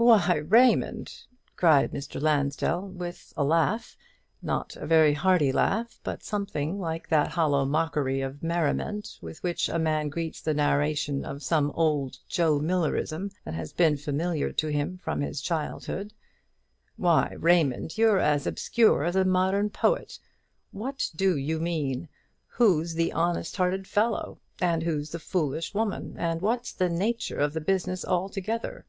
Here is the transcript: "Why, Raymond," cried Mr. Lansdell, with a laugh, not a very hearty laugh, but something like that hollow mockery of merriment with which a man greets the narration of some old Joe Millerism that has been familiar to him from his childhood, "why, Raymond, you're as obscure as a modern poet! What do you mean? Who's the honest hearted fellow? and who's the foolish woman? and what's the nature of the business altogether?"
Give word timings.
"Why, 0.00 0.36
Raymond," 0.36 1.12
cried 1.56 1.92
Mr. 1.92 2.18
Lansdell, 2.22 2.88
with 2.88 3.34
a 3.36 3.44
laugh, 3.44 3.98
not 4.40 4.74
a 4.76 4.86
very 4.86 5.12
hearty 5.12 5.52
laugh, 5.52 6.00
but 6.02 6.22
something 6.24 6.78
like 6.80 7.06
that 7.10 7.28
hollow 7.28 7.66
mockery 7.66 8.22
of 8.22 8.42
merriment 8.42 9.18
with 9.20 9.42
which 9.42 9.68
a 9.68 9.78
man 9.78 10.08
greets 10.08 10.40
the 10.40 10.54
narration 10.54 11.22
of 11.26 11.42
some 11.42 11.70
old 11.72 12.16
Joe 12.26 12.58
Millerism 12.60 13.30
that 13.44 13.52
has 13.52 13.74
been 13.74 13.98
familiar 13.98 14.52
to 14.52 14.68
him 14.68 14.96
from 14.96 15.20
his 15.20 15.42
childhood, 15.42 16.14
"why, 16.96 17.34
Raymond, 17.38 17.98
you're 17.98 18.20
as 18.20 18.46
obscure 18.46 19.04
as 19.04 19.16
a 19.16 19.26
modern 19.26 19.68
poet! 19.68 20.18
What 20.70 21.10
do 21.14 21.36
you 21.36 21.60
mean? 21.60 22.08
Who's 22.46 22.94
the 22.94 23.12
honest 23.12 23.54
hearted 23.58 23.86
fellow? 23.86 24.40
and 24.62 24.82
who's 24.82 25.10
the 25.10 25.18
foolish 25.18 25.74
woman? 25.74 26.14
and 26.16 26.40
what's 26.40 26.72
the 26.72 26.88
nature 26.88 27.38
of 27.38 27.52
the 27.52 27.60
business 27.60 28.02
altogether?" 28.02 28.86